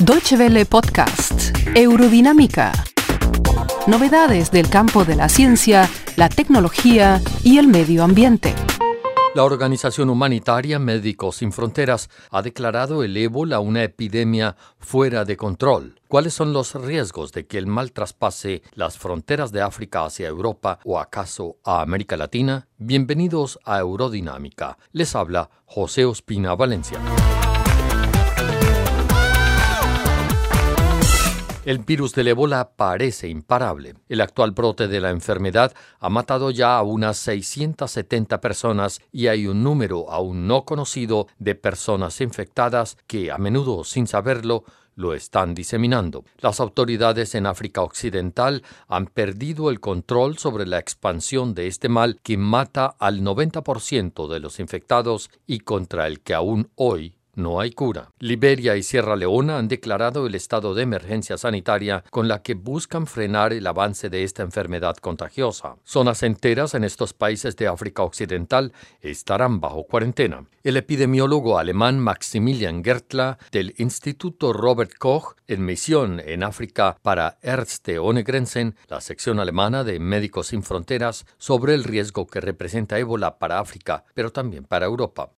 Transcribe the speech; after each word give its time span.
Deutsche 0.00 0.36
Welle 0.36 0.66
Podcast, 0.66 1.56
Eurodinámica. 1.74 2.72
Novedades 3.86 4.50
del 4.50 4.68
campo 4.68 5.04
de 5.04 5.14
la 5.14 5.28
ciencia, 5.28 5.88
la 6.16 6.28
tecnología 6.28 7.20
y 7.44 7.58
el 7.58 7.68
medio 7.68 8.02
ambiente. 8.02 8.54
La 9.36 9.44
organización 9.44 10.10
humanitaria 10.10 10.80
Médicos 10.80 11.36
Sin 11.36 11.52
Fronteras 11.52 12.10
ha 12.30 12.42
declarado 12.42 13.04
el 13.04 13.16
ébola 13.16 13.60
una 13.60 13.84
epidemia 13.84 14.56
fuera 14.80 15.24
de 15.24 15.36
control. 15.36 16.00
¿Cuáles 16.08 16.34
son 16.34 16.52
los 16.52 16.74
riesgos 16.74 17.30
de 17.30 17.46
que 17.46 17.58
el 17.58 17.68
mal 17.68 17.92
traspase 17.92 18.62
las 18.74 18.98
fronteras 18.98 19.52
de 19.52 19.62
África 19.62 20.04
hacia 20.04 20.26
Europa 20.26 20.80
o 20.84 20.98
acaso 20.98 21.58
a 21.62 21.82
América 21.82 22.16
Latina? 22.16 22.66
Bienvenidos 22.78 23.60
a 23.64 23.78
Eurodinámica. 23.78 24.76
Les 24.90 25.14
habla 25.14 25.50
José 25.66 26.04
Ospina 26.04 26.56
Valencia. 26.56 26.98
El 31.70 31.78
virus 31.78 32.16
del 32.16 32.26
ébola 32.26 32.72
parece 32.74 33.28
imparable. 33.28 33.94
El 34.08 34.22
actual 34.22 34.50
brote 34.50 34.88
de 34.88 35.00
la 35.00 35.10
enfermedad 35.10 35.72
ha 36.00 36.08
matado 36.08 36.50
ya 36.50 36.76
a 36.76 36.82
unas 36.82 37.16
670 37.18 38.40
personas 38.40 39.00
y 39.12 39.28
hay 39.28 39.46
un 39.46 39.62
número 39.62 40.10
aún 40.10 40.48
no 40.48 40.64
conocido 40.64 41.28
de 41.38 41.54
personas 41.54 42.20
infectadas 42.20 42.98
que, 43.06 43.30
a 43.30 43.38
menudo 43.38 43.84
sin 43.84 44.08
saberlo, 44.08 44.64
lo 44.96 45.14
están 45.14 45.54
diseminando. 45.54 46.24
Las 46.38 46.58
autoridades 46.58 47.36
en 47.36 47.46
África 47.46 47.82
Occidental 47.82 48.64
han 48.88 49.06
perdido 49.06 49.70
el 49.70 49.78
control 49.78 50.38
sobre 50.38 50.66
la 50.66 50.80
expansión 50.80 51.54
de 51.54 51.68
este 51.68 51.88
mal 51.88 52.18
que 52.20 52.36
mata 52.36 52.96
al 52.98 53.20
90% 53.20 54.26
de 54.26 54.40
los 54.40 54.58
infectados 54.58 55.30
y 55.46 55.60
contra 55.60 56.08
el 56.08 56.18
que 56.18 56.34
aún 56.34 56.68
hoy 56.74 57.14
no 57.40 57.60
hay 57.60 57.72
cura. 57.72 58.10
Liberia 58.18 58.76
y 58.76 58.82
Sierra 58.82 59.16
Leona 59.16 59.58
han 59.58 59.68
declarado 59.68 60.26
el 60.26 60.34
estado 60.34 60.74
de 60.74 60.82
emergencia 60.82 61.36
sanitaria 61.36 62.04
con 62.10 62.28
la 62.28 62.42
que 62.42 62.54
buscan 62.54 63.06
frenar 63.06 63.52
el 63.52 63.66
avance 63.66 64.10
de 64.10 64.24
esta 64.24 64.42
enfermedad 64.42 64.96
contagiosa. 64.96 65.76
Zonas 65.84 66.22
enteras 66.22 66.74
en 66.74 66.84
estos 66.84 67.12
países 67.12 67.56
de 67.56 67.68
África 67.68 68.02
Occidental 68.02 68.72
estarán 69.00 69.60
bajo 69.60 69.84
cuarentena. 69.84 70.44
El 70.62 70.76
epidemiólogo 70.76 71.58
alemán 71.58 71.98
Maximilian 71.98 72.84
Gertler 72.84 73.38
del 73.50 73.74
Instituto 73.78 74.52
Robert 74.52 74.92
Koch 74.98 75.34
en 75.46 75.64
misión 75.64 76.20
en 76.24 76.42
África 76.42 76.96
para 77.02 77.38
Ärzte 77.42 77.98
ohne 77.98 78.22
Grenzen, 78.22 78.76
la 78.88 79.00
sección 79.00 79.40
alemana 79.40 79.84
de 79.84 79.98
Médicos 79.98 80.48
Sin 80.48 80.62
Fronteras, 80.62 81.26
sobre 81.38 81.74
el 81.74 81.84
riesgo 81.84 82.26
que 82.26 82.40
representa 82.40 82.98
ébola 82.98 83.38
para 83.38 83.58
África, 83.58 84.04
pero 84.14 84.30
también 84.30 84.64
para 84.64 84.86
Europa. 84.86 85.30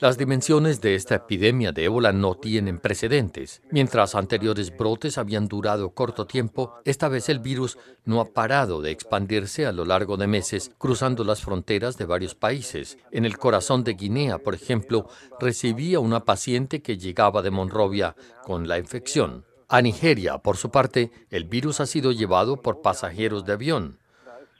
Las 0.00 0.18
dimensiones 0.18 0.80
de 0.80 0.96
esta 0.96 1.14
epidemia 1.14 1.70
de 1.70 1.84
ébola 1.84 2.12
no 2.12 2.34
tienen 2.34 2.80
precedentes. 2.80 3.62
Mientras 3.70 4.16
anteriores 4.16 4.76
brotes 4.76 5.18
habían 5.18 5.46
durado 5.46 5.90
corto 5.90 6.26
tiempo, 6.26 6.74
esta 6.84 7.08
vez 7.08 7.28
el 7.28 7.38
virus 7.38 7.78
no 8.04 8.20
ha 8.20 8.24
parado 8.24 8.82
de 8.82 8.90
expandirse 8.90 9.66
a 9.66 9.72
lo 9.72 9.84
largo 9.84 10.16
de 10.16 10.26
meses, 10.26 10.74
cruzando 10.78 11.22
las 11.22 11.42
fronteras 11.42 11.96
de 11.96 12.06
varios 12.06 12.34
países. 12.34 12.98
En 13.12 13.24
el 13.24 13.38
corazón 13.38 13.84
de 13.84 13.94
Guinea, 13.94 14.38
por 14.38 14.54
ejemplo, 14.54 15.06
recibía 15.38 16.00
una 16.00 16.24
paciente 16.24 16.82
que 16.82 16.98
llegaba 16.98 17.40
de 17.40 17.52
Monrovia 17.52 18.16
con 18.42 18.66
la 18.66 18.78
infección. 18.78 19.44
A 19.68 19.80
Nigeria, 19.80 20.38
por 20.38 20.56
su 20.56 20.72
parte, 20.72 21.12
el 21.30 21.44
virus 21.44 21.80
ha 21.80 21.86
sido 21.86 22.10
llevado 22.10 22.60
por 22.60 22.82
pasajeros 22.82 23.44
de 23.44 23.52
avión. 23.52 23.98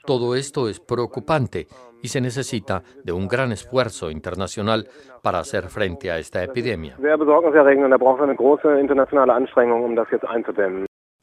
Todo 0.06 0.34
esto 0.34 0.68
es 0.68 0.80
preocupante 0.80 1.66
y 2.02 2.08
se 2.08 2.20
necesita 2.20 2.82
de 3.02 3.12
un 3.12 3.26
gran 3.26 3.52
esfuerzo 3.52 4.10
internacional 4.10 4.86
para 5.22 5.38
hacer 5.38 5.68
frente 5.68 6.10
a 6.10 6.18
esta 6.18 6.44
epidemia. 6.44 6.98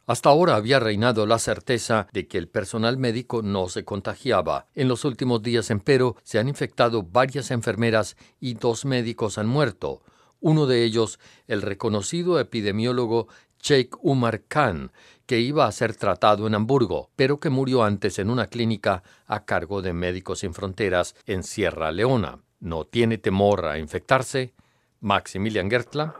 Hasta 0.07 0.29
ahora 0.29 0.55
había 0.55 0.79
reinado 0.79 1.27
la 1.27 1.37
certeza 1.37 2.07
de 2.11 2.27
que 2.27 2.39
el 2.39 2.49
personal 2.49 2.97
médico 2.97 3.43
no 3.43 3.67
se 3.67 3.85
contagiaba. 3.85 4.65
En 4.73 4.87
los 4.87 5.05
últimos 5.05 5.43
días, 5.43 5.69
empero, 5.69 6.15
se 6.23 6.39
han 6.39 6.47
infectado 6.47 7.03
varias 7.03 7.51
enfermeras 7.51 8.17
y 8.39 8.55
dos 8.55 8.83
médicos 8.83 9.37
han 9.37 9.47
muerto. 9.47 10.01
Uno 10.39 10.65
de 10.65 10.83
ellos, 10.83 11.19
el 11.47 11.61
reconocido 11.61 12.39
epidemiólogo 12.39 13.27
Sheikh 13.61 13.95
Umar 14.01 14.41
Khan, 14.47 14.91
que 15.25 15.39
iba 15.39 15.65
a 15.65 15.71
ser 15.71 15.95
tratado 15.95 16.47
en 16.47 16.55
Hamburgo, 16.55 17.09
pero 17.15 17.39
que 17.39 17.49
murió 17.49 17.83
antes 17.83 18.19
en 18.19 18.29
una 18.29 18.47
clínica 18.47 19.03
a 19.27 19.45
cargo 19.45 19.81
de 19.81 19.93
Médicos 19.93 20.39
Sin 20.39 20.53
Fronteras 20.53 21.15
en 21.25 21.43
Sierra 21.43 21.91
Leona. 21.91 22.39
¿No 22.59 22.85
tiene 22.85 23.17
temor 23.17 23.65
a 23.65 23.79
infectarse? 23.79 24.53
Maximilian 24.99 25.69
Gertler. 25.69 26.11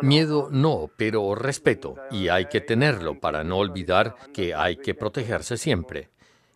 Miedo 0.00 0.48
no, 0.50 0.90
pero 0.96 1.34
respeto, 1.34 1.96
y 2.10 2.28
hay 2.28 2.46
que 2.46 2.60
tenerlo 2.60 3.20
para 3.20 3.44
no 3.44 3.58
olvidar 3.58 4.14
que 4.32 4.54
hay 4.54 4.76
que 4.76 4.94
protegerse 4.94 5.56
siempre. 5.56 6.08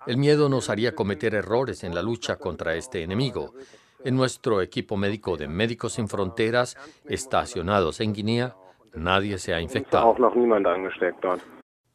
El 0.06 0.16
miedo 0.16 0.48
nos 0.48 0.70
haría 0.70 0.94
cometer 0.94 1.34
errores 1.34 1.84
en 1.84 1.94
la 1.94 2.00
lucha 2.00 2.36
contra 2.36 2.74
este 2.76 3.02
enemigo. 3.02 3.52
En 4.04 4.16
nuestro 4.16 4.62
equipo 4.62 4.96
médico 4.96 5.36
de 5.36 5.48
Médicos 5.48 5.94
Sin 5.94 6.08
Fronteras, 6.08 6.76
estacionados 7.04 8.00
en 8.00 8.12
Guinea, 8.14 8.54
Nadie 8.96 9.38
se 9.38 9.54
ha 9.54 9.60
infectado. 9.60 10.14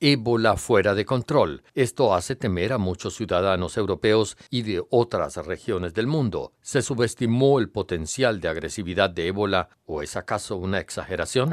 Ébola 0.03 0.55
fuera 0.55 0.95
de 0.95 1.05
control. 1.05 1.61
Esto 1.75 2.15
hace 2.15 2.35
temer 2.35 2.73
a 2.73 2.79
muchos 2.79 3.13
ciudadanos 3.13 3.77
europeos 3.77 4.35
y 4.49 4.63
de 4.63 4.81
otras 4.89 5.45
regiones 5.45 5.93
del 5.93 6.07
mundo. 6.07 6.53
¿Se 6.59 6.81
subestimó 6.81 7.59
el 7.59 7.69
potencial 7.69 8.41
de 8.41 8.47
agresividad 8.47 9.11
de 9.11 9.27
ébola 9.27 9.69
o 9.85 10.01
es 10.01 10.17
acaso 10.17 10.57
una 10.57 10.79
exageración? 10.79 11.51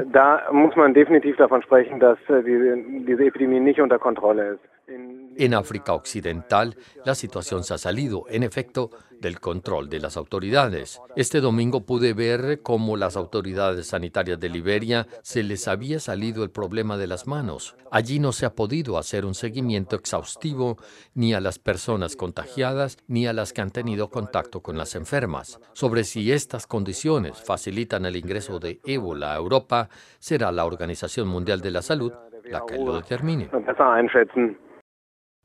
En 5.41 5.55
África 5.55 5.95
Occidental, 5.95 6.77
la 7.05 7.15
situación 7.15 7.63
se 7.63 7.73
ha 7.73 7.79
salido, 7.79 8.25
en 8.29 8.43
efecto, 8.43 8.91
del 9.21 9.39
control 9.39 9.89
de 9.89 10.01
las 10.01 10.17
autoridades. 10.17 11.01
Este 11.15 11.41
domingo 11.41 11.87
pude 11.87 12.13
ver 12.13 12.61
cómo 12.61 12.97
las 12.97 13.17
autoridades 13.17 13.87
sanitarias 13.87 14.41
de 14.41 14.49
Liberia 14.49 15.07
se 15.23 15.45
les 15.45 15.69
había 15.69 16.01
salido 16.01 16.43
el 16.43 16.51
problema 16.51 16.97
de 16.97 17.07
las 17.07 17.29
manos. 17.29 17.77
Allí 17.93 18.19
no 18.19 18.33
se 18.33 18.47
ha 18.47 18.57
podido 18.57 18.99
hacer 18.99 19.25
un 19.25 19.35
seguimiento 19.35 19.95
exhaustivo 19.95 20.77
ni 21.15 21.35
a 21.35 21.41
las 21.41 21.61
personas 21.61 22.17
contagiadas 22.17 22.99
ni 23.07 23.29
a 23.29 23.33
las 23.33 23.53
que 23.53 23.61
han 23.61 23.71
tenido 23.71 24.11
contacto 24.11 24.61
con 24.61 24.77
las 24.77 24.97
enfermas. 24.97 25.61
Sobre 25.73 26.03
si 26.03 26.33
estas 26.33 26.67
condiciones 26.67 27.41
facilitan 27.41 28.07
el 28.07 28.17
ingreso 28.17 28.59
de 28.59 28.81
ébola 28.85 29.35
a 29.35 29.37
Europa, 29.37 29.89
será 30.19 30.51
la 30.51 30.65
Organización 30.65 31.29
Mundial 31.29 31.61
de 31.61 31.71
la 31.71 31.83
Salud 31.83 32.13
la 32.51 32.63
que 32.67 32.77
lo 32.77 32.97
determine. 32.97 33.49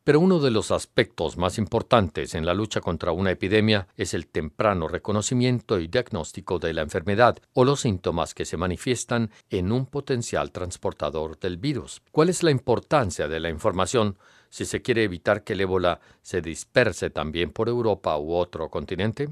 Pero 0.06 0.20
uno 0.20 0.40
de 0.40 0.52
los 0.52 0.72
aspectos 0.72 1.38
más 1.38 1.58
importantes 1.58 2.36
en 2.36 2.46
la 2.46 2.54
lucha 2.54 2.82
contra 2.82 3.14
una 3.14 3.32
epidemia 3.32 3.88
es 3.96 4.14
el 4.14 4.28
temprano 4.28 4.90
reconocimiento 4.90 5.80
y 5.80 5.88
diagnóstico 5.88 6.60
de 6.60 6.74
la 6.74 6.82
enfermedad 6.82 7.38
o 7.54 7.64
los 7.64 7.82
síntomas 7.82 8.34
que 8.34 8.44
se 8.44 8.58
manifiestan 8.58 9.32
en 9.50 9.72
un 9.72 9.86
potencial 9.86 10.52
transportador 10.52 11.40
del 11.40 11.56
virus. 11.56 12.02
¿Cuál 12.12 12.28
es 12.28 12.44
la 12.44 12.52
importancia 12.52 13.30
de 13.30 13.40
la 13.40 13.50
información 13.50 14.18
si 14.50 14.66
se 14.66 14.82
quiere 14.82 15.06
evitar 15.06 15.46
que 15.46 15.54
el 15.54 15.62
ébola 15.62 16.02
se 16.22 16.42
disperse 16.42 17.10
también 17.10 17.52
por 17.52 17.70
Europa 17.70 18.18
u 18.18 18.34
otro 18.34 18.70
continente? 18.70 19.30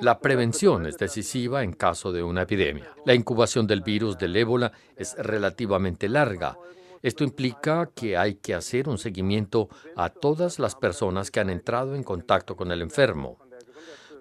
La 0.00 0.18
prevención 0.18 0.86
es 0.86 0.96
decisiva 0.96 1.62
en 1.62 1.72
caso 1.72 2.12
de 2.12 2.22
una 2.22 2.42
epidemia. 2.42 2.86
La 3.04 3.14
incubación 3.14 3.66
del 3.66 3.82
virus 3.82 4.18
del 4.18 4.36
ébola 4.36 4.72
es 4.96 5.16
relativamente 5.18 6.08
larga. 6.08 6.56
Esto 7.02 7.24
implica 7.24 7.88
que 7.94 8.16
hay 8.16 8.34
que 8.34 8.54
hacer 8.54 8.88
un 8.88 8.98
seguimiento 8.98 9.68
a 9.96 10.10
todas 10.10 10.58
las 10.58 10.74
personas 10.74 11.30
que 11.30 11.40
han 11.40 11.50
entrado 11.50 11.94
en 11.94 12.02
contacto 12.02 12.56
con 12.56 12.70
el 12.72 12.82
enfermo. 12.82 13.38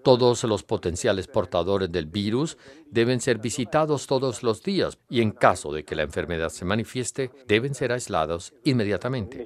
Todos 0.04 0.46
los 0.46 0.64
potenciales 0.64 1.28
portadores 1.28 1.92
del 1.92 2.06
virus 2.06 2.58
deben 2.90 3.20
ser 3.20 3.40
visitados 3.40 4.08
todos 4.08 4.44
los 4.44 4.64
días 4.64 4.98
y 5.10 5.22
en 5.22 5.32
caso 5.32 5.74
de 5.74 5.84
que 5.84 5.96
la 5.96 6.04
enfermedad 6.04 6.50
se 6.50 6.64
manifieste, 6.64 7.32
deben 7.48 7.74
ser 7.74 7.92
aislados 7.92 8.54
inmediatamente. 8.64 9.46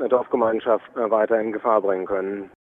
Äh, 0.00 0.08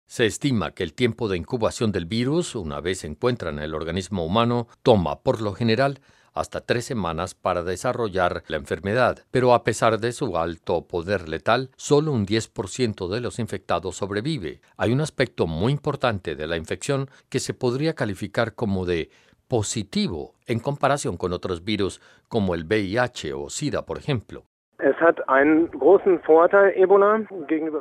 se 0.06 0.26
estima 0.26 0.72
que 0.72 0.84
el 0.84 0.94
tiempo 0.94 1.28
de 1.28 1.38
incubación 1.38 1.92
del 1.92 2.06
virus, 2.06 2.56
una 2.56 2.82
vez 2.82 3.00
se 3.00 3.08
encuentra 3.08 3.50
en 3.50 3.60
el 3.60 3.76
organismo 3.76 4.26
humano, 4.26 4.68
toma 4.82 5.20
por 5.20 5.42
lo 5.42 5.54
general 5.54 6.00
hasta 6.34 6.62
tres 6.62 6.86
semanas 6.86 7.34
para 7.36 7.64
desarrollar 7.64 8.44
la 8.48 8.58
enfermedad, 8.58 9.26
pero 9.32 9.54
a 9.54 9.64
pesar 9.64 10.00
de 10.00 10.12
su 10.12 10.38
alto 10.38 10.88
poder 10.88 11.30
letal, 11.30 11.72
solo 11.76 12.12
un 12.12 12.26
10% 12.26 13.08
de 13.08 13.22
los 13.22 13.40
infectados 13.40 13.98
sobrevive. 13.98 14.62
Hay 14.78 14.92
un 14.92 15.02
aspecto 15.02 15.48
muy 15.48 15.72
importante 15.74 16.36
de 16.36 16.48
la 16.48 16.58
infección 16.58 17.10
que 17.30 17.40
se 17.40 17.54
podría 17.54 17.94
calificar 17.94 18.54
como 18.54 18.86
de 18.86 19.10
positivo 19.48 20.36
en 20.46 20.60
comparación 20.60 21.18
con 21.18 21.34
otros 21.34 21.64
virus 21.64 22.02
como 22.28 22.54
el 22.54 22.66
VIH 22.66 23.34
o 23.34 23.50
SIDA, 23.50 23.86
por 23.86 23.98
ejemplo. 23.98 24.46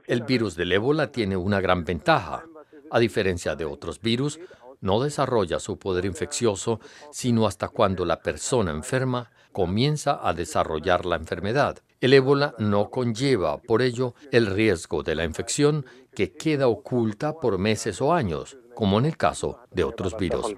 El 0.06 0.22
virus 0.22 0.56
del 0.56 0.72
ébola 0.72 1.12
tiene 1.12 1.36
una 1.36 1.60
gran 1.60 1.84
ventaja. 1.84 2.44
A 2.90 2.98
diferencia 2.98 3.54
de 3.54 3.64
otros 3.64 4.00
virus, 4.00 4.40
no 4.80 5.02
desarrolla 5.02 5.58
su 5.58 5.78
poder 5.78 6.04
infeccioso 6.04 6.80
sino 7.10 7.46
hasta 7.46 7.68
cuando 7.68 8.04
la 8.04 8.20
persona 8.20 8.70
enferma 8.70 9.30
comienza 9.52 10.20
a 10.22 10.32
desarrollar 10.32 11.04
la 11.06 11.16
enfermedad. 11.16 11.78
El 12.00 12.12
ébola 12.12 12.54
no 12.58 12.90
conlleva, 12.90 13.58
por 13.58 13.82
ello, 13.82 14.14
el 14.30 14.46
riesgo 14.46 15.02
de 15.02 15.14
la 15.14 15.24
infección 15.24 15.84
que 16.14 16.32
queda 16.32 16.68
oculta 16.68 17.34
por 17.34 17.58
meses 17.58 18.00
o 18.00 18.12
años, 18.12 18.58
como 18.74 18.98
en 18.98 19.06
el 19.06 19.16
caso 19.16 19.58
de 19.70 19.84
otros 19.84 20.16
virus. 20.16 20.54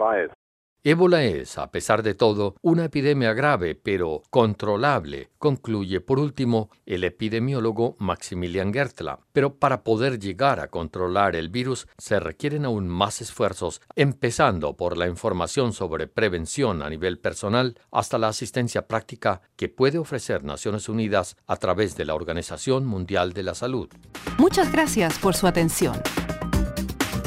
Ébola 0.88 1.22
es, 1.22 1.58
a 1.58 1.70
pesar 1.70 2.02
de 2.02 2.14
todo, 2.14 2.54
una 2.62 2.86
epidemia 2.86 3.34
grave 3.34 3.74
pero 3.74 4.22
controlable, 4.30 5.28
concluye 5.36 6.00
por 6.00 6.18
último 6.18 6.70
el 6.86 7.04
epidemiólogo 7.04 7.94
Maximilian 7.98 8.72
Gertla. 8.72 9.20
Pero 9.34 9.56
para 9.56 9.84
poder 9.84 10.18
llegar 10.18 10.60
a 10.60 10.68
controlar 10.68 11.36
el 11.36 11.50
virus 11.50 11.86
se 11.98 12.18
requieren 12.18 12.64
aún 12.64 12.88
más 12.88 13.20
esfuerzos, 13.20 13.82
empezando 13.96 14.78
por 14.78 14.96
la 14.96 15.08
información 15.08 15.74
sobre 15.74 16.06
prevención 16.06 16.80
a 16.80 16.88
nivel 16.88 17.18
personal 17.18 17.78
hasta 17.90 18.16
la 18.16 18.28
asistencia 18.28 18.88
práctica 18.88 19.42
que 19.56 19.68
puede 19.68 19.98
ofrecer 19.98 20.42
Naciones 20.42 20.88
Unidas 20.88 21.36
a 21.46 21.56
través 21.56 21.98
de 21.98 22.06
la 22.06 22.14
Organización 22.14 22.86
Mundial 22.86 23.34
de 23.34 23.42
la 23.42 23.54
Salud. 23.54 23.90
Muchas 24.38 24.72
gracias 24.72 25.18
por 25.18 25.34
su 25.34 25.46
atención. 25.46 26.00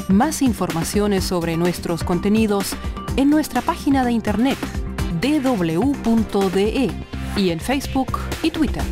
Más 0.08 0.42
informaciones 0.42 1.22
sobre 1.22 1.56
nuestros 1.56 2.02
contenidos 2.02 2.76
en 3.16 3.30
nuestra 3.30 3.60
página 3.60 4.04
de 4.04 4.12
internet 4.12 4.58
www.de 5.22 6.90
y 7.36 7.50
en 7.50 7.60
Facebook 7.60 8.18
y 8.42 8.50
Twitter. 8.50 8.82